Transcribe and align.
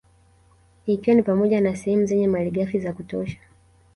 Ikiwa 0.85 1.15
ni 1.15 1.23
pamoja 1.23 1.61
na 1.61 1.75
sehemu 1.75 2.05
zenye 2.05 2.27
malighafi 2.27 2.79
za 2.79 2.93
kutosha 2.93 3.37